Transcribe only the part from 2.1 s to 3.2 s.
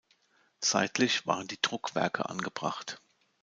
angebracht.